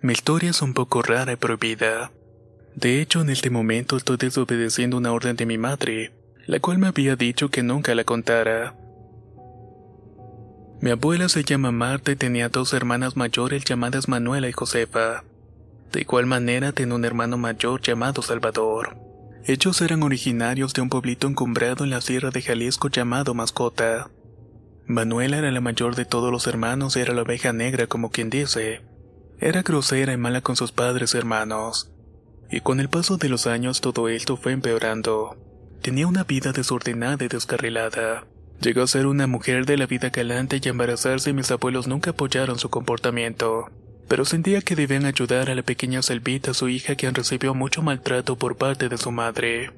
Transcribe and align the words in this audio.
Mi 0.00 0.12
historia 0.12 0.50
es 0.50 0.62
un 0.62 0.74
poco 0.74 1.02
rara 1.02 1.32
y 1.32 1.36
prohibida. 1.36 2.12
De 2.76 3.00
hecho, 3.00 3.20
en 3.20 3.30
este 3.30 3.50
momento 3.50 3.96
estoy 3.96 4.16
desobedeciendo 4.16 4.96
una 4.96 5.12
orden 5.12 5.34
de 5.34 5.44
mi 5.44 5.58
madre, 5.58 6.12
la 6.46 6.60
cual 6.60 6.78
me 6.78 6.86
había 6.86 7.16
dicho 7.16 7.48
que 7.48 7.64
nunca 7.64 7.96
la 7.96 8.04
contara. 8.04 8.76
Mi 10.80 10.90
abuela 10.90 11.28
se 11.28 11.42
llama 11.42 11.72
Marta 11.72 12.12
y 12.12 12.16
tenía 12.16 12.48
dos 12.48 12.72
hermanas 12.74 13.16
mayores 13.16 13.64
llamadas 13.64 14.06
Manuela 14.06 14.48
y 14.48 14.52
Josefa. 14.52 15.24
De 15.90 16.02
igual 16.02 16.26
manera 16.26 16.70
tenía 16.70 16.94
un 16.94 17.04
hermano 17.04 17.36
mayor 17.36 17.80
llamado 17.80 18.22
Salvador. 18.22 18.96
Ellos 19.46 19.80
eran 19.80 20.04
originarios 20.04 20.74
de 20.74 20.82
un 20.82 20.90
pueblito 20.90 21.26
encumbrado 21.26 21.82
en 21.82 21.90
la 21.90 22.00
sierra 22.00 22.30
de 22.30 22.42
Jalisco 22.42 22.88
llamado 22.88 23.34
Mascota. 23.34 24.10
Manuela 24.86 25.38
era 25.38 25.50
la 25.50 25.60
mayor 25.60 25.96
de 25.96 26.04
todos 26.04 26.30
los 26.30 26.46
hermanos 26.46 26.96
y 26.96 27.00
era 27.00 27.14
la 27.14 27.22
oveja 27.22 27.52
negra 27.52 27.88
como 27.88 28.10
quien 28.10 28.30
dice. 28.30 28.87
Era 29.40 29.62
grosera 29.62 30.12
y 30.12 30.16
mala 30.16 30.40
con 30.40 30.56
sus 30.56 30.72
padres 30.72 31.14
y 31.14 31.18
hermanos. 31.18 31.92
Y 32.50 32.60
con 32.60 32.80
el 32.80 32.88
paso 32.88 33.18
de 33.18 33.28
los 33.28 33.46
años 33.46 33.80
todo 33.80 34.08
esto 34.08 34.36
fue 34.36 34.52
empeorando. 34.52 35.36
Tenía 35.80 36.08
una 36.08 36.24
vida 36.24 36.52
desordenada 36.52 37.24
y 37.24 37.28
descarrilada. 37.28 38.26
Llegó 38.60 38.82
a 38.82 38.88
ser 38.88 39.06
una 39.06 39.28
mujer 39.28 39.64
de 39.64 39.76
la 39.76 39.86
vida 39.86 40.10
galante 40.10 40.60
y 40.62 40.68
embarazarse 40.68 41.30
y 41.30 41.34
mis 41.34 41.50
abuelos 41.52 41.86
nunca 41.86 42.10
apoyaron 42.10 42.58
su 42.58 42.68
comportamiento. 42.68 43.70
Pero 44.08 44.24
sentía 44.24 44.60
que 44.60 44.74
debían 44.74 45.04
ayudar 45.04 45.50
a 45.50 45.54
la 45.54 45.62
pequeña 45.62 46.02
Selvita, 46.02 46.52
su 46.52 46.68
hija, 46.68 46.96
quien 46.96 47.14
recibió 47.14 47.54
mucho 47.54 47.82
maltrato 47.82 48.36
por 48.36 48.56
parte 48.56 48.88
de 48.88 48.98
su 48.98 49.12
madre. 49.12 49.70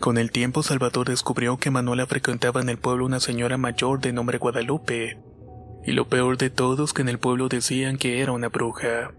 Con 0.00 0.18
el 0.18 0.32
tiempo 0.32 0.64
Salvador 0.64 1.08
descubrió 1.08 1.58
que 1.58 1.70
Manuela 1.70 2.06
frecuentaba 2.06 2.60
en 2.60 2.68
el 2.68 2.78
pueblo 2.78 3.04
una 3.04 3.20
señora 3.20 3.58
mayor 3.58 4.00
de 4.00 4.12
nombre 4.12 4.38
Guadalupe, 4.38 5.18
y 5.84 5.92
lo 5.92 6.08
peor 6.08 6.38
de 6.38 6.50
todo 6.50 6.84
es 6.84 6.92
que 6.92 7.02
en 7.02 7.08
el 7.08 7.18
pueblo 7.18 7.48
decían 7.48 7.96
que 7.98 8.20
era 8.20 8.32
una 8.32 8.48
bruja. 8.48 9.12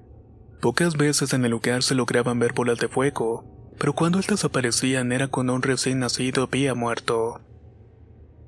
Pocas 0.62 0.98
veces 0.98 1.34
en 1.34 1.46
el 1.46 1.52
lugar 1.52 1.84
se 1.84 1.96
lograban 1.96 2.40
ver 2.40 2.54
bolas 2.54 2.80
de 2.80 2.88
fuego, 2.88 3.46
pero 3.78 3.94
cuando 3.94 4.20
estas 4.20 4.44
aparecían 4.44 5.12
era 5.12 5.28
cuando 5.28 5.54
un 5.54 5.62
recién 5.62 6.00
nacido 6.00 6.44
había 6.44 6.76
muerto. 6.76 7.42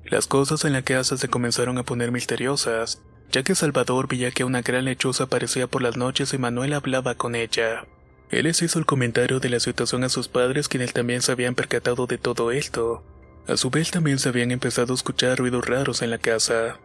Las 0.04 0.26
cosas 0.26 0.64
en 0.64 0.74
la 0.74 0.82
casa 0.82 1.16
se 1.16 1.28
comenzaron 1.28 1.78
a 1.78 1.84
poner 1.84 2.12
misteriosas, 2.12 3.00
ya 3.30 3.42
que 3.42 3.54
Salvador 3.54 4.08
veía 4.08 4.30
que 4.30 4.44
una 4.44 4.60
gran 4.60 4.84
lechuza 4.84 5.24
aparecía 5.24 5.66
por 5.66 5.80
las 5.80 5.96
noches 5.96 6.34
y 6.34 6.38
Manuel 6.38 6.74
hablaba 6.74 7.14
con 7.14 7.34
ella. 7.34 7.86
Él 8.30 8.44
les 8.44 8.60
hizo 8.62 8.78
el 8.78 8.86
comentario 8.86 9.40
de 9.40 9.48
la 9.48 9.60
situación 9.60 10.04
a 10.04 10.08
sus 10.08 10.28
padres 10.28 10.68
quienes 10.68 10.92
también 10.92 11.22
se 11.22 11.32
habían 11.32 11.54
percatado 11.54 12.06
de 12.06 12.18
todo 12.18 12.50
esto. 12.50 13.04
A 13.46 13.56
su 13.56 13.70
vez 13.70 13.90
también 13.90 14.18
se 14.18 14.28
habían 14.28 14.50
empezado 14.50 14.92
a 14.92 14.96
escuchar 14.96 15.38
ruidos 15.38 15.66
raros 15.66 16.02
en 16.02 16.10
la 16.10 16.18
casa. 16.18 16.78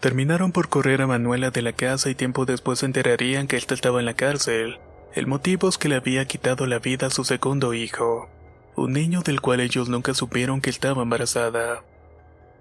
Terminaron 0.00 0.50
por 0.50 0.70
correr 0.70 1.02
a 1.02 1.06
Manuela 1.06 1.50
de 1.50 1.60
la 1.60 1.74
casa 1.74 2.08
y 2.08 2.14
tiempo 2.14 2.46
después 2.46 2.78
se 2.78 2.86
enterarían 2.86 3.46
que 3.46 3.56
él 3.56 3.64
estaba 3.68 4.00
en 4.00 4.06
la 4.06 4.14
cárcel. 4.14 4.78
El 5.14 5.26
motivo 5.26 5.68
es 5.68 5.76
que 5.76 5.90
le 5.90 5.96
había 5.96 6.24
quitado 6.24 6.66
la 6.66 6.78
vida 6.78 7.08
a 7.08 7.10
su 7.10 7.24
segundo 7.24 7.74
hijo, 7.74 8.30
un 8.76 8.94
niño 8.94 9.20
del 9.20 9.42
cual 9.42 9.60
ellos 9.60 9.90
nunca 9.90 10.14
supieron 10.14 10.62
que 10.62 10.70
estaba 10.70 11.02
embarazada. 11.02 11.84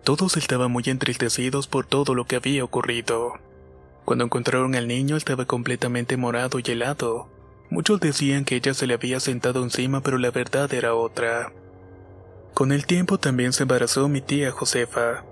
Todos 0.03 0.35
estaban 0.35 0.69
muy 0.71 0.83
entristecidos 0.87 1.67
por 1.67 1.85
todo 1.85 2.13
lo 2.13 2.25
que 2.25 2.35
había 2.35 2.63
ocurrido. 2.63 3.35
Cuando 4.03 4.25
encontraron 4.25 4.75
al 4.75 4.87
niño 4.89 5.15
estaba 5.15 5.45
completamente 5.45 6.17
morado 6.17 6.59
y 6.59 6.69
helado. 6.69 7.29
Muchos 7.69 8.01
decían 8.01 8.43
que 8.43 8.55
ella 8.57 8.73
se 8.73 8.85
le 8.85 8.95
había 8.95 9.21
sentado 9.21 9.63
encima 9.63 10.01
pero 10.01 10.17
la 10.17 10.31
verdad 10.31 10.73
era 10.73 10.93
otra. 10.93 11.53
Con 12.53 12.73
el 12.73 12.85
tiempo 12.85 13.17
también 13.17 13.53
se 13.53 13.63
embarazó 13.63 14.09
mi 14.09 14.19
tía 14.19 14.51
Josefa. 14.51 15.23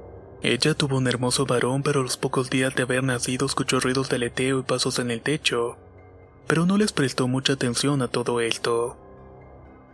Ella 0.43 0.75
tuvo 0.75 0.97
un 0.97 1.07
hermoso 1.07 1.45
varón, 1.45 1.81
pero 1.81 2.03
los 2.03 2.17
pocos 2.17 2.49
días 2.49 2.75
de 2.75 2.83
haber 2.83 3.03
nacido 3.03 3.45
escuchó 3.45 3.79
ruidos 3.79 4.09
de 4.09 4.17
aleteo 4.17 4.59
y 4.59 4.63
pasos 4.63 4.99
en 4.99 5.09
el 5.09 5.21
techo, 5.21 5.77
pero 6.45 6.65
no 6.65 6.77
les 6.77 6.93
prestó 6.93 7.27
mucha 7.27 7.53
atención 7.53 8.01
a 8.01 8.07
todo 8.07 8.39
esto. 8.39 8.97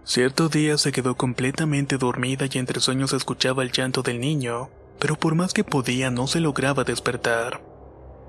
Cierto 0.04 0.50
día 0.50 0.78
se 0.78 0.92
quedó 0.92 1.16
completamente 1.16 1.98
dormida 1.98 2.46
y 2.52 2.58
entre 2.58 2.82
sueños 2.82 3.14
escuchaba 3.14 3.64
el 3.64 3.72
llanto 3.72 4.02
del 4.02 4.20
niño, 4.20 4.70
pero 5.00 5.16
por 5.16 5.34
más 5.34 5.54
que 5.54 5.64
podía 5.64 6.12
no 6.12 6.28
se 6.28 6.42
lograba 6.42 6.84
despertar. 6.84 7.62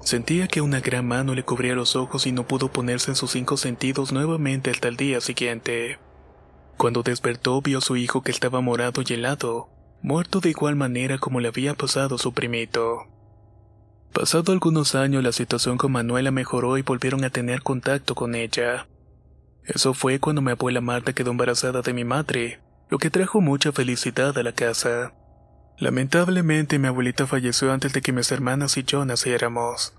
Sentía 0.01 0.47
que 0.47 0.61
una 0.61 0.81
gran 0.81 1.09
mano 1.09 1.35
le 1.35 1.43
cubría 1.43 1.75
los 1.75 1.97
ojos 1.97 2.27
y 2.27 2.33
no 2.33 2.47
pudo 2.47 2.69
ponerse 2.69 3.11
en 3.11 3.17
sus 3.17 3.33
cinco 3.33 3.57
sentidos 3.57 4.13
nuevamente 4.13 4.71
hasta 4.71 4.87
el 4.87 4.97
día 4.97 5.21
siguiente. 5.21 5.99
Cuando 6.77 7.03
despertó 7.03 7.61
vio 7.61 7.79
a 7.79 7.81
su 7.81 7.97
hijo 7.97 8.23
que 8.23 8.31
estaba 8.31 8.61
morado 8.61 9.03
y 9.05 9.13
helado, 9.13 9.69
muerto 10.05 10.41
de 10.41 10.51
igual 10.51 10.77
manera 10.77 11.17
como 11.17 11.41
le 11.41 11.49
había 11.49 11.73
pasado 11.73 12.19
su 12.19 12.35
primito. 12.35 13.07
Pasado 14.13 14.53
algunos 14.53 14.95
años 14.95 15.25
la 15.25 15.33
situación 15.33 15.79
con 15.79 15.93
Manuela 15.93 16.31
mejoró 16.31 16.77
y 16.77 16.83
volvieron 16.83 17.25
a 17.25 17.31
tener 17.31 17.63
contacto 17.63 18.15
con 18.15 18.35
ella. 18.35 18.87
Eso 19.65 19.95
fue 19.95 20.21
cuando 20.21 20.43
mi 20.43 20.51
abuela 20.51 20.83
Marta 20.83 21.15
quedó 21.15 21.31
embarazada 21.31 21.81
de 21.81 21.95
mi 21.95 22.05
madre, 22.05 22.61
lo 22.91 22.99
que 22.99 23.09
trajo 23.09 23.41
mucha 23.41 23.73
felicidad 23.73 24.37
a 24.37 24.43
la 24.43 24.53
casa. 24.53 25.15
Lamentablemente 25.79 26.79
mi 26.79 26.89
abuelita 26.89 27.27
falleció 27.27 27.73
antes 27.73 27.95
de 27.95 28.03
que 28.03 28.13
mis 28.13 28.31
hermanas 28.31 28.77
y 28.77 28.85
yo 28.85 29.07
naciéramos. 29.07 29.95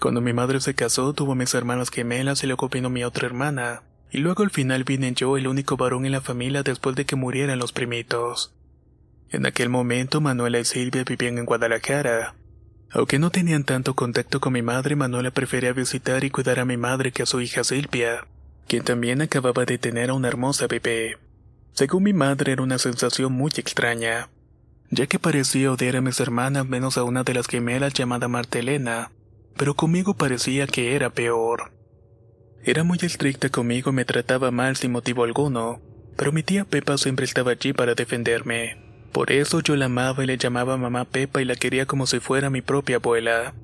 Cuando 0.00 0.22
mi 0.22 0.32
madre 0.32 0.62
se 0.62 0.72
casó 0.72 1.12
tuvo 1.12 1.34
mis 1.34 1.52
hermanas 1.52 1.90
gemelas 1.90 2.42
y 2.44 2.46
luego 2.46 2.70
vino 2.70 2.88
mi 2.88 3.04
otra 3.04 3.26
hermana, 3.26 3.82
y 4.10 4.18
luego 4.18 4.42
al 4.42 4.50
final 4.50 4.84
vine 4.84 5.12
yo 5.12 5.36
el 5.36 5.48
único 5.48 5.76
varón 5.76 6.06
en 6.06 6.12
la 6.12 6.22
familia 6.22 6.62
después 6.62 6.96
de 6.96 7.04
que 7.04 7.14
murieran 7.14 7.58
los 7.58 7.72
primitos. 7.72 8.54
En 9.30 9.44
aquel 9.44 9.68
momento 9.68 10.20
Manuela 10.20 10.58
y 10.58 10.64
Silvia 10.64 11.04
vivían 11.04 11.36
en 11.36 11.44
Guadalajara. 11.44 12.34
Aunque 12.90 13.18
no 13.18 13.30
tenían 13.30 13.64
tanto 13.64 13.94
contacto 13.94 14.40
con 14.40 14.54
mi 14.54 14.62
madre, 14.62 14.96
Manuela 14.96 15.30
prefería 15.30 15.74
visitar 15.74 16.24
y 16.24 16.30
cuidar 16.30 16.60
a 16.60 16.64
mi 16.64 16.78
madre 16.78 17.12
que 17.12 17.22
a 17.22 17.26
su 17.26 17.40
hija 17.42 17.62
Silvia, 17.62 18.26
quien 18.66 18.84
también 18.84 19.20
acababa 19.20 19.66
de 19.66 19.76
tener 19.76 20.08
a 20.08 20.14
una 20.14 20.28
hermosa 20.28 20.66
bebé. 20.66 21.18
Según 21.72 22.04
mi 22.04 22.14
madre 22.14 22.52
era 22.52 22.62
una 22.62 22.78
sensación 22.78 23.32
muy 23.32 23.52
extraña, 23.56 24.30
ya 24.90 25.06
que 25.06 25.18
parecía 25.18 25.70
odiar 25.70 25.96
a 25.96 26.00
mis 26.00 26.18
hermanas 26.20 26.66
menos 26.66 26.96
a 26.96 27.04
una 27.04 27.22
de 27.22 27.34
las 27.34 27.46
gemelas 27.46 27.92
llamada 27.92 28.28
Marta 28.28 28.58
Elena, 28.58 29.12
pero 29.58 29.74
conmigo 29.74 30.14
parecía 30.14 30.66
que 30.66 30.94
era 30.96 31.10
peor. 31.10 31.72
Era 32.64 32.82
muy 32.82 32.98
estricta 33.02 33.50
conmigo 33.50 33.90
y 33.90 33.94
me 33.94 34.06
trataba 34.06 34.50
mal 34.50 34.76
sin 34.76 34.92
motivo 34.92 35.24
alguno, 35.24 35.82
pero 36.16 36.32
mi 36.32 36.42
tía 36.42 36.64
Pepa 36.64 36.96
siempre 36.96 37.26
estaba 37.26 37.52
allí 37.52 37.74
para 37.74 37.94
defenderme. 37.94 38.87
Por 39.12 39.32
eso 39.32 39.60
yo 39.60 39.76
la 39.76 39.86
amaba 39.86 40.22
y 40.22 40.26
le 40.26 40.38
llamaba 40.38 40.76
mamá 40.76 41.04
Pepa 41.04 41.40
y 41.40 41.44
la 41.44 41.56
quería 41.56 41.86
como 41.86 42.06
si 42.06 42.20
fuera 42.20 42.50
mi 42.50 42.60
propia 42.60 42.96
abuela. 42.96 43.54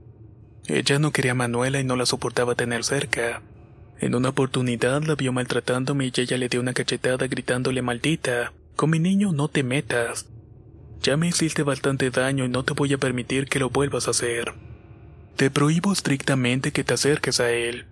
Ella 0.67 0.99
no 0.99 1.13
quería 1.13 1.33
a 1.33 1.35
Manuela 1.35 1.81
y 1.81 1.85
no 1.85 1.97
la 1.97 2.07
soportaba 2.07 2.55
tener 2.55 2.85
cerca. 2.85 3.43
En 4.01 4.15
una 4.15 4.31
oportunidad 4.31 5.03
la 5.03 5.15
vio 5.15 5.33
maltratándome 5.33 6.07
y 6.07 6.13
ella 6.21 6.39
le 6.39 6.49
dio 6.49 6.61
una 6.61 6.73
cachetada 6.73 7.27
gritándole 7.27 7.83
maldita, 7.83 8.53
con 8.77 8.91
mi 8.91 8.99
niño 8.99 9.33
no 9.33 9.49
te 9.49 9.63
metas. 9.63 10.27
Ya 11.03 11.17
me 11.17 11.29
hiciste 11.29 11.63
bastante 11.63 12.11
daño 12.11 12.45
y 12.45 12.49
no 12.49 12.65
te 12.65 12.73
voy 12.73 12.93
a 12.95 12.99
permitir 12.99 13.47
que 13.47 13.59
lo 13.59 13.69
vuelvas 13.69 14.09
a 14.09 14.13
hacer. 14.13 14.55
Te 15.37 15.51
prohíbo 15.51 15.93
estrictamente 15.93 16.73
que 16.73 16.85
te 16.85 16.95
acerques 16.95 17.41
a 17.41 17.51
él. 17.51 17.87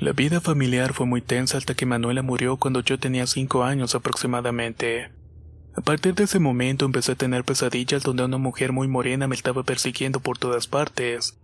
La 0.00 0.12
vida 0.12 0.40
familiar 0.40 0.94
fue 0.94 1.06
muy 1.06 1.20
tensa 1.20 1.58
hasta 1.58 1.74
que 1.74 1.84
Manuela 1.84 2.22
murió 2.22 2.56
cuando 2.56 2.80
yo 2.80 3.00
tenía 3.00 3.26
cinco 3.26 3.64
años 3.64 3.96
aproximadamente. 3.96 5.10
A 5.74 5.80
partir 5.80 6.14
de 6.14 6.24
ese 6.24 6.38
momento 6.38 6.84
empecé 6.84 7.12
a 7.12 7.16
tener 7.16 7.42
pesadillas 7.42 8.04
donde 8.04 8.24
una 8.24 8.38
mujer 8.38 8.70
muy 8.70 8.86
morena 8.86 9.26
me 9.26 9.34
estaba 9.34 9.64
persiguiendo 9.64 10.20
por 10.20 10.38
todas 10.38 10.68
partes. 10.68 11.36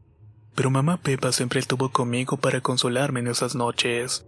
Pero 0.54 0.70
mamá 0.70 0.98
Pepa 0.98 1.32
siempre 1.32 1.58
estuvo 1.58 1.90
conmigo 1.90 2.36
para 2.36 2.60
consolarme 2.60 3.18
en 3.18 3.26
esas 3.26 3.56
noches. 3.56 4.24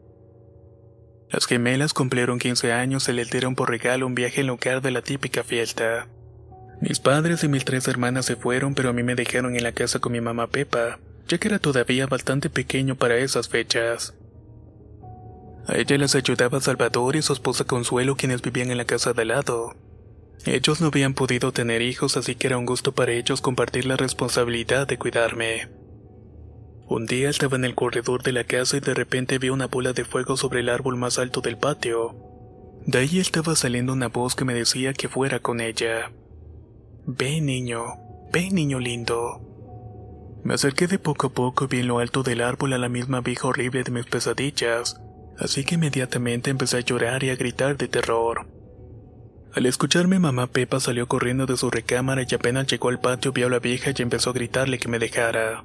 Las 1.31 1.46
gemelas 1.46 1.93
cumplieron 1.93 2.40
15 2.40 2.72
años 2.72 3.08
y 3.08 3.12
les 3.12 3.31
dieron 3.31 3.55
por 3.55 3.70
regalo 3.70 4.08
un 4.08 4.17
viaje 4.17 4.40
en 4.40 4.49
lugar 4.49 4.82
de 4.82 4.90
la 4.90 5.02
típica 5.02 5.44
fiesta. 5.44 6.08
Mis 6.81 6.99
padres 6.99 7.44
y 7.44 7.49
mis 7.49 7.64
tres 7.64 7.87
hermanas 7.87 8.26
se 8.26 8.34
fueron, 8.34 8.75
pero 8.75 8.90
a 8.90 8.93
mí 8.93 9.05
me 9.05 9.14
dejaron 9.14 9.55
en 9.55 9.62
la 9.62 9.72
casa 9.72 10.00
con 10.00 10.12
mi 10.12 10.20
mamá 10.20 10.49
Pepa, 10.49 10.99
ya 11.28 11.38
que 11.38 11.49
era 11.49 11.58
todavía 11.58 12.06
bastante 12.06 12.50
pequeño 12.50 12.96
para 12.96 13.17
esas 13.17 13.49
fechas. 13.49 14.14
A 15.67 15.76
ella 15.76 15.99
les 15.99 16.14
ayudaba 16.14 16.61
Salvador 16.61 17.17
y 17.17 17.23
su 17.23 17.32
esposa 17.32 17.64
Consuelo, 17.64 18.17
quienes 18.17 18.43
vivían 18.43 18.70
en 18.70 18.78
la 18.78 18.84
casa 18.84 19.12
de 19.12 19.23
al 19.23 19.28
lado. 19.28 19.75
Ellos 20.44 20.81
no 20.81 20.88
habían 20.88 21.14
podido 21.14 21.50
tener 21.52 21.82
hijos, 21.82 22.17
así 22.17 22.37
que 22.37 22.46
era 22.46 22.58
un 22.58 22.67
gusto 22.67 22.93
para 22.93 23.12
ellos 23.12 23.40
compartir 23.40 23.84
la 23.84 23.96
responsabilidad 23.96 24.87
de 24.87 24.96
cuidarme. 24.96 25.69
Un 26.88 27.06
día 27.06 27.31
estaba 27.31 27.56
en 27.56 27.64
el 27.64 27.75
corredor 27.75 28.22
de 28.22 28.31
la 28.31 28.44
casa 28.44 28.76
y 28.76 28.81
de 28.81 28.94
repente 28.94 29.38
vi 29.38 29.49
una 29.49 29.67
bola 29.67 29.93
de 29.93 30.05
fuego 30.05 30.37
sobre 30.37 30.61
el 30.61 30.69
árbol 30.69 30.96
más 30.96 31.19
alto 31.19 31.40
del 31.40 31.58
patio. 31.58 32.14
De 32.87 32.99
ahí 32.99 33.19
estaba 33.19 33.56
saliendo 33.56 33.93
una 33.93 34.06
voz 34.06 34.37
que 34.37 34.44
me 34.44 34.55
decía 34.55 34.93
que 34.93 35.08
fuera 35.08 35.40
con 35.40 35.61
ella. 35.61 36.12
Ve 37.05 37.40
niño, 37.40 37.82
ve 38.32 38.50
niño 38.52 38.79
lindo. 38.79 39.56
Me 40.46 40.54
acerqué 40.54 40.87
de 40.87 41.00
poco 41.00 41.26
a 41.26 41.31
poco 41.31 41.64
y 41.64 41.66
vi 41.66 41.78
en 41.81 41.88
lo 41.88 41.98
alto 41.98 42.22
del 42.22 42.40
árbol 42.40 42.72
a 42.72 42.78
la 42.78 42.88
misma 42.88 43.20
vieja 43.20 43.48
horrible 43.48 43.82
de 43.82 43.90
mis 43.90 44.06
pesadillas, 44.06 44.96
así 45.40 45.64
que 45.64 45.75
inmediatamente 45.75 46.50
empecé 46.50 46.76
a 46.76 46.82
llorar 46.82 47.25
y 47.25 47.31
a 47.31 47.34
gritar 47.34 47.76
de 47.76 47.88
terror. 47.88 48.46
Al 49.52 49.66
escucharme 49.66 50.20
mamá 50.20 50.46
Pepa 50.46 50.78
salió 50.78 51.08
corriendo 51.08 51.46
de 51.46 51.56
su 51.56 51.69
recámara 51.69 52.22
y 52.22 52.32
apenas 52.32 52.69
llegó 52.69 52.90
al 52.90 53.00
patio 53.00 53.32
vio 53.32 53.48
a 53.48 53.50
la 53.50 53.58
vieja 53.58 53.90
y 53.90 54.00
empezó 54.00 54.31
a 54.31 54.34
gritarle 54.34 54.78
que 54.78 54.87
me 54.87 55.00
dejara. 55.00 55.64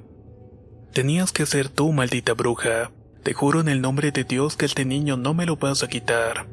Tenías 0.92 1.30
que 1.30 1.46
ser 1.46 1.68
tú, 1.68 1.92
maldita 1.92 2.32
bruja. 2.32 2.90
Te 3.22 3.34
juro 3.34 3.60
en 3.60 3.68
el 3.68 3.82
nombre 3.82 4.10
de 4.10 4.24
Dios 4.24 4.56
que 4.56 4.66
este 4.66 4.84
niño 4.84 5.16
no 5.16 5.32
me 5.32 5.46
lo 5.46 5.58
vas 5.58 5.84
a 5.84 5.88
quitar. 5.88 6.48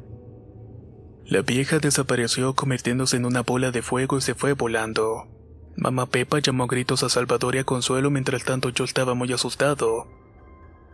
La 1.26 1.42
vieja 1.42 1.80
desapareció 1.80 2.54
convirtiéndose 2.54 3.16
en 3.16 3.24
una 3.24 3.42
bola 3.42 3.72
de 3.72 3.82
fuego 3.82 4.18
y 4.18 4.20
se 4.20 4.36
fue 4.36 4.52
volando. 4.52 5.39
Mamá 5.76 6.06
Pepa 6.06 6.38
llamó 6.40 6.64
a 6.64 6.66
gritos 6.66 7.02
a 7.02 7.08
Salvador 7.08 7.54
y 7.54 7.58
a 7.58 7.64
Consuelo 7.64 8.10
mientras 8.10 8.44
tanto 8.44 8.68
yo 8.70 8.84
estaba 8.84 9.14
muy 9.14 9.32
asustado. 9.32 10.06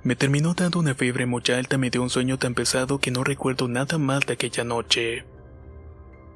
Me 0.02 0.14
terminó 0.14 0.54
dando 0.54 0.78
una 0.78 0.94
fiebre 0.94 1.26
muy 1.26 1.42
alta 1.52 1.78
me 1.78 1.90
dio 1.90 2.02
un 2.02 2.10
sueño 2.10 2.38
tan 2.38 2.54
pesado 2.54 2.98
que 3.00 3.10
no 3.10 3.24
recuerdo 3.24 3.66
nada 3.66 3.98
más 3.98 4.24
de 4.26 4.34
aquella 4.34 4.62
noche. 4.62 5.24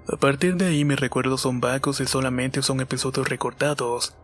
A 0.08 0.16
partir 0.16 0.56
de 0.56 0.66
ahí 0.66 0.84
mis 0.84 0.98
recuerdos 0.98 1.42
son 1.42 1.60
vagos 1.60 2.00
y 2.00 2.06
solamente 2.06 2.62
son 2.62 2.80
episodios 2.80 3.28
recortados. 3.28 4.14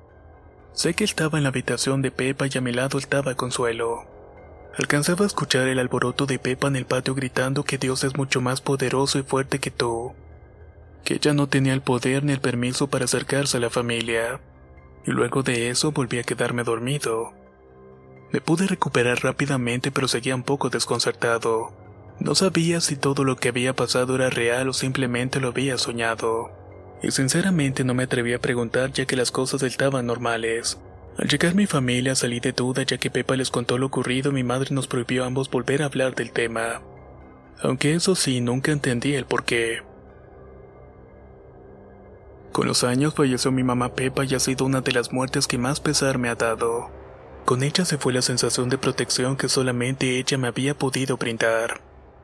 Sé 0.72 0.94
que 0.94 1.04
estaba 1.04 1.38
en 1.38 1.44
la 1.44 1.50
habitación 1.50 2.02
de 2.02 2.10
Pepa 2.10 2.46
y 2.52 2.58
a 2.58 2.60
mi 2.60 2.72
lado 2.72 2.98
estaba 2.98 3.36
Consuelo. 3.36 4.04
Alcanzaba 4.76 5.24
a 5.24 5.28
escuchar 5.28 5.68
el 5.68 5.78
alboroto 5.78 6.26
de 6.26 6.38
Pepa 6.38 6.68
en 6.68 6.76
el 6.76 6.84
patio 6.84 7.14
gritando 7.14 7.62
que 7.62 7.78
Dios 7.78 8.02
es 8.04 8.16
mucho 8.16 8.40
más 8.40 8.60
poderoso 8.60 9.18
y 9.18 9.22
fuerte 9.22 9.60
que 9.60 9.70
tú. 9.70 10.12
Que 11.06 11.14
ella 11.14 11.34
no 11.34 11.46
tenía 11.46 11.72
el 11.72 11.82
poder 11.82 12.24
ni 12.24 12.32
el 12.32 12.40
permiso 12.40 12.88
para 12.88 13.04
acercarse 13.04 13.58
a 13.58 13.60
la 13.60 13.70
familia. 13.70 14.40
Y 15.06 15.12
luego 15.12 15.44
de 15.44 15.70
eso 15.70 15.92
volví 15.92 16.18
a 16.18 16.24
quedarme 16.24 16.64
dormido. 16.64 17.32
Me 18.32 18.40
pude 18.40 18.66
recuperar 18.66 19.22
rápidamente 19.22 19.92
pero 19.92 20.08
seguía 20.08 20.34
un 20.34 20.42
poco 20.42 20.68
desconcertado. 20.68 21.72
No 22.18 22.34
sabía 22.34 22.80
si 22.80 22.96
todo 22.96 23.22
lo 23.22 23.36
que 23.36 23.50
había 23.50 23.72
pasado 23.72 24.16
era 24.16 24.30
real 24.30 24.68
o 24.68 24.72
simplemente 24.72 25.38
lo 25.38 25.48
había 25.48 25.78
soñado. 25.78 26.50
Y 27.04 27.12
sinceramente 27.12 27.84
no 27.84 27.94
me 27.94 28.02
atreví 28.02 28.32
a 28.32 28.40
preguntar 28.40 28.92
ya 28.92 29.06
que 29.06 29.14
las 29.14 29.30
cosas 29.30 29.62
estaban 29.62 30.06
normales. 30.06 30.76
Al 31.18 31.28
llegar 31.28 31.54
mi 31.54 31.66
familia 31.66 32.16
salí 32.16 32.40
de 32.40 32.50
duda 32.50 32.82
ya 32.82 32.98
que 32.98 33.12
Pepa 33.12 33.36
les 33.36 33.52
contó 33.52 33.78
lo 33.78 33.86
ocurrido 33.86 34.32
mi 34.32 34.42
madre 34.42 34.74
nos 34.74 34.88
prohibió 34.88 35.22
a 35.22 35.28
ambos 35.28 35.50
volver 35.50 35.82
a 35.82 35.86
hablar 35.86 36.16
del 36.16 36.32
tema. 36.32 36.82
Aunque 37.62 37.94
eso 37.94 38.16
sí, 38.16 38.40
nunca 38.40 38.72
entendí 38.72 39.14
el 39.14 39.24
por 39.24 39.44
qué. 39.44 39.82
Con 42.56 42.66
los 42.66 42.84
años 42.84 43.12
falleció 43.12 43.52
mi 43.52 43.62
mamá 43.62 43.90
Pepa 43.90 44.24
y 44.24 44.34
ha 44.34 44.40
sido 44.40 44.64
una 44.64 44.80
de 44.80 44.90
las 44.90 45.12
muertes 45.12 45.46
que 45.46 45.58
más 45.58 45.78
pesar 45.78 46.16
me 46.16 46.30
ha 46.30 46.36
dado. 46.36 46.90
Con 47.44 47.62
ella 47.62 47.84
se 47.84 47.98
fue 47.98 48.14
la 48.14 48.22
sensación 48.22 48.70
de 48.70 48.78
protección 48.78 49.36
que 49.36 49.50
solamente 49.50 50.18
ella 50.18 50.38
me 50.38 50.48
había 50.48 50.72
podido 50.72 51.18
brindar. 51.18 51.82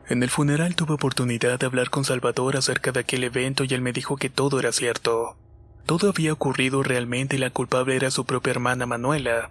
En 0.08 0.23
el 0.23 0.31
funeral 0.31 0.75
tuve 0.75 0.94
oportunidad 0.94 1.58
de 1.58 1.67
hablar 1.67 1.90
con 1.90 2.06
Salvador 2.06 2.56
acerca 2.56 2.93
de 2.93 3.00
aquel 3.00 3.25
evento 3.25 3.64
y 3.64 3.75
él 3.75 3.82
me 3.82 3.93
dijo 3.93 4.17
que 4.17 4.31
todo 4.31 4.58
era 4.58 4.73
cierto. 4.73 5.37
Todo 5.84 6.08
había 6.08 6.32
ocurrido 6.32 6.82
realmente 6.82 7.37
y 7.37 7.38
la 7.38 7.50
culpable 7.50 7.94
era 7.94 8.11
su 8.11 8.25
propia 8.25 8.52
hermana 8.52 8.87
Manuela, 8.87 9.50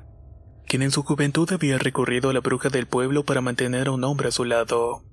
quien 0.65 0.81
en 0.81 0.89
su 0.89 1.03
juventud 1.03 1.47
había 1.53 1.77
recurrido 1.77 2.31
a 2.31 2.33
la 2.33 2.39
bruja 2.39 2.69
del 2.69 2.87
pueblo 2.87 3.23
para 3.23 3.41
mantener 3.41 3.89
a 3.89 3.91
un 3.91 4.03
hombre 4.03 4.29
a 4.29 4.31
su 4.31 4.45
lado. 4.45 5.03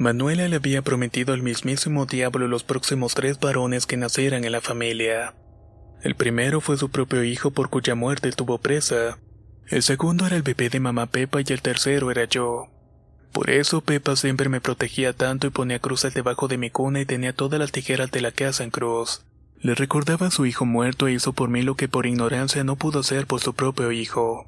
Manuela 0.00 0.48
le 0.48 0.56
había 0.56 0.80
prometido 0.80 1.34
al 1.34 1.42
mismísimo 1.42 2.06
diablo 2.06 2.48
los 2.48 2.64
próximos 2.64 3.14
tres 3.14 3.38
varones 3.38 3.84
que 3.84 3.98
nacieran 3.98 4.44
en 4.44 4.52
la 4.52 4.62
familia. 4.62 5.34
El 6.02 6.14
primero 6.14 6.62
fue 6.62 6.78
su 6.78 6.90
propio 6.90 7.22
hijo 7.22 7.50
por 7.50 7.68
cuya 7.68 7.94
muerte 7.94 8.32
tuvo 8.32 8.56
presa, 8.56 9.18
el 9.68 9.82
segundo 9.82 10.26
era 10.26 10.36
el 10.36 10.42
bebé 10.42 10.70
de 10.70 10.80
mamá 10.80 11.04
Pepa 11.04 11.42
y 11.42 11.52
el 11.52 11.60
tercero 11.60 12.10
era 12.10 12.24
yo. 12.24 12.68
Por 13.30 13.50
eso 13.50 13.82
Pepa 13.82 14.16
siempre 14.16 14.48
me 14.48 14.62
protegía 14.62 15.12
tanto 15.12 15.46
y 15.46 15.50
ponía 15.50 15.80
cruces 15.80 16.14
debajo 16.14 16.48
de 16.48 16.56
mi 16.56 16.70
cuna 16.70 17.02
y 17.02 17.04
tenía 17.04 17.34
todas 17.34 17.60
las 17.60 17.70
tijeras 17.70 18.10
de 18.10 18.22
la 18.22 18.32
casa 18.32 18.64
en 18.64 18.70
cruz. 18.70 19.26
Le 19.58 19.74
recordaba 19.74 20.28
a 20.28 20.30
su 20.30 20.46
hijo 20.46 20.64
muerto 20.64 21.08
e 21.08 21.12
hizo 21.12 21.34
por 21.34 21.50
mí 21.50 21.60
lo 21.60 21.74
que 21.74 21.88
por 21.88 22.06
ignorancia 22.06 22.64
no 22.64 22.76
pudo 22.76 23.00
hacer 23.00 23.26
por 23.26 23.40
su 23.40 23.52
propio 23.52 23.92
hijo. 23.92 24.46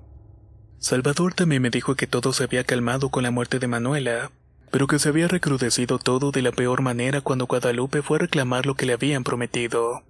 Salvador 0.78 1.34
también 1.34 1.60
me 1.60 1.68
dijo 1.68 1.94
que 1.94 2.06
todo 2.06 2.32
se 2.32 2.44
había 2.44 2.64
calmado 2.64 3.10
con 3.10 3.22
la 3.22 3.30
muerte 3.30 3.58
de 3.58 3.68
Manuela, 3.68 4.32
pero 4.72 4.86
que 4.86 4.98
se 4.98 5.10
había 5.10 5.28
recrudecido 5.28 5.98
todo 5.98 6.32
de 6.32 6.40
la 6.40 6.50
peor 6.50 6.80
manera 6.80 7.20
cuando 7.20 7.46
Guadalupe 7.46 8.00
fue 8.00 8.16
a 8.16 8.20
reclamar 8.20 8.64
lo 8.64 8.74
que 8.74 8.86
le 8.86 8.94
habían 8.94 9.22
prometido, 9.22 10.02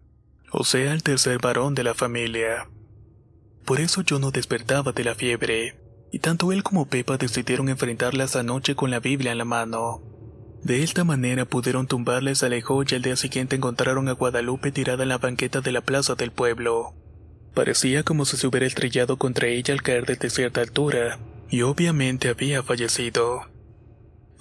o 0.52 0.64
sea, 0.64 0.94
el 0.94 1.02
tercer 1.02 1.38
varón 1.40 1.74
de 1.74 1.82
la 1.82 1.94
familia. 1.94 2.70
Por 3.66 3.80
eso 3.80 4.02
yo 4.02 4.20
no 4.20 4.30
despertaba 4.30 4.92
de 4.92 5.02
la 5.02 5.16
fiebre, 5.16 5.80
y 6.12 6.20
tanto 6.20 6.52
él 6.52 6.62
como 6.62 6.86
Pepa 6.86 7.16
decidieron 7.16 7.68
enfrentarla 7.68 8.24
esa 8.24 8.44
noche 8.44 8.76
con 8.76 8.92
la 8.92 9.00
Biblia 9.00 9.32
en 9.32 9.38
la 9.38 9.44
mano. 9.44 10.00
De 10.62 10.84
esta 10.84 11.02
manera 11.02 11.44
pudieron 11.44 11.88
tumbarles 11.88 12.44
al 12.44 12.52
Alejo 12.52 12.84
y 12.84 12.94
al 12.94 13.02
día 13.02 13.16
siguiente 13.16 13.56
encontraron 13.56 14.08
a 14.08 14.12
Guadalupe 14.12 14.70
tirada 14.70 15.02
en 15.02 15.08
la 15.08 15.18
banqueta 15.18 15.60
de 15.60 15.72
la 15.72 15.80
plaza 15.80 16.14
del 16.14 16.30
pueblo. 16.30 16.94
Parecía 17.52 18.04
como 18.04 18.24
si 18.24 18.36
se 18.36 18.46
hubiera 18.46 18.66
estrellado 18.66 19.16
contra 19.16 19.48
ella 19.48 19.74
al 19.74 19.82
caer 19.82 20.06
desde 20.06 20.30
cierta 20.30 20.60
altura, 20.60 21.18
y 21.50 21.62
obviamente 21.62 22.28
había 22.28 22.62
fallecido. 22.62 23.51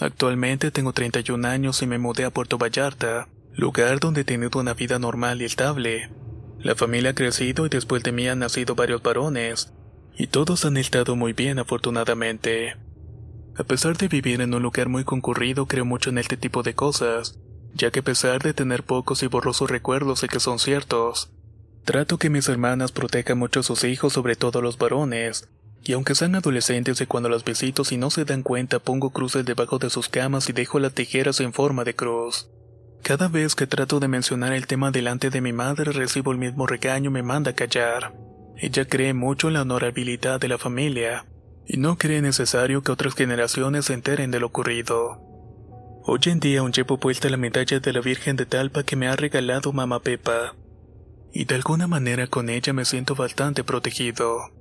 Actualmente 0.02 0.72
tengo 0.72 0.94
31 0.94 1.48
años 1.48 1.82
y 1.84 1.88
me 1.88 2.00
mudé 2.00 2.26
a 2.26 2.32
Puerto 2.32 2.58
Vallarta, 2.58 3.30
lugar 3.54 4.00
donde 4.00 4.22
he 4.22 4.24
tenido 4.24 4.60
una 4.60 4.74
vida 4.74 4.98
normal 4.98 5.42
y 5.42 5.46
estable, 5.46 6.10
la 6.64 6.76
familia 6.76 7.12
ha 7.12 7.16
crecido 7.16 7.68
y 7.68 7.70
después 7.70 8.02
de 8.04 8.12
mí 8.12 8.28
han 8.28 8.40
nacido 8.40 8.76
varios 8.76 9.02
varones, 9.02 9.74
y 10.18 10.26
todos 10.28 10.66
han 10.66 10.78
estado 10.78 11.16
muy 11.16 11.34
bien 11.34 11.60
afortunadamente. 11.60 12.78
A 13.56 13.64
pesar 13.64 13.98
de 13.98 14.08
vivir 14.08 14.42
en 14.42 14.54
un 14.54 14.64
lugar 14.64 14.90
muy 14.90 15.04
concurrido, 15.04 15.68
creo 15.68 15.86
mucho 15.86 16.10
en 16.10 16.18
este 16.18 16.36
tipo 16.36 16.64
de 16.64 16.74
cosas, 16.76 17.40
ya 17.76 17.92
que 17.92 18.00
a 18.00 18.04
pesar 18.04 18.42
de 18.42 18.54
tener 18.54 18.84
pocos 18.84 19.22
y 19.22 19.28
borrosos 19.28 19.70
recuerdos 19.70 20.20
sé 20.20 20.28
que 20.28 20.40
son 20.40 20.58
ciertos. 20.58 21.32
Trato 21.84 22.18
que 22.18 22.30
mis 22.30 22.48
hermanas 22.50 22.92
protejan 22.92 23.40
mucho 23.40 23.60
a 23.60 23.64
sus 23.64 23.84
hijos, 23.84 24.14
sobre 24.14 24.36
todo 24.36 24.62
los 24.62 24.78
varones, 24.78 25.50
y 25.84 25.94
aunque 25.94 26.16
sean 26.16 26.36
adolescentes 26.36 27.02
y 27.02 27.06
cuando 27.06 27.30
los 27.30 27.44
visito 27.44 27.84
y 27.90 27.98
no 27.98 28.10
se 28.10 28.26
dan 28.26 28.44
cuenta 28.44 28.80
pongo 28.80 29.10
cruces 29.10 29.46
debajo 29.46 29.80
de 29.80 29.90
sus 29.90 30.10
camas 30.10 30.48
y 30.50 30.54
dejo 30.54 30.80
las 30.80 30.94
tijeras 30.94 31.40
en 31.40 31.54
forma 31.54 31.84
de 31.84 31.96
cruz. 31.96 32.50
Cada 33.04 33.28
vez 33.28 33.56
que 33.56 33.66
trato 33.66 34.00
de 34.00 34.08
mencionar 34.08 34.54
el 34.54 34.68
tema 34.68 34.92
delante 34.92 35.32
de 35.32 35.42
mi 35.42 35.54
madre 35.54 35.92
recibo 35.92 36.32
el 36.32 36.38
mismo 36.38 36.68
regaño 36.68 37.10
y 37.10 37.14
me 37.14 37.24
manda 37.24 37.52
a 37.52 37.56
callar. 37.56 38.14
Ella 38.58 38.86
cree 38.86 39.14
mucho 39.14 39.48
en 39.48 39.56
la 39.56 39.64
honorabilidad 39.64 40.40
de 40.40 40.48
la 40.48 40.60
familia 40.60 41.26
y 41.66 41.78
no 41.78 41.98
cree 41.98 42.22
necesario 42.22 42.84
que 42.84 42.92
otras 42.92 43.16
generaciones 43.16 43.86
se 43.86 43.94
enteren 43.94 44.30
de 44.30 44.40
lo 44.40 44.48
ocurrido. 44.48 45.20
Hoy 46.04 46.20
en 46.26 46.40
día 46.40 46.60
aún 46.60 46.72
llevo 46.72 47.00
puesta 47.00 47.30
la 47.30 47.38
medalla 47.38 47.80
de 47.80 47.94
la 47.94 48.02
Virgen 48.02 48.36
de 48.36 48.46
Talpa 48.46 48.84
que 48.84 48.96
me 48.96 49.08
ha 49.08 49.16
regalado 49.16 49.72
mamá 49.72 50.00
Pepa, 50.00 50.56
y 51.32 51.46
de 51.46 51.56
alguna 51.56 51.88
manera 51.88 52.28
con 52.28 52.50
ella 52.50 52.74
me 52.74 52.86
siento 52.86 53.16
bastante 53.16 53.64
protegido. 53.64 54.61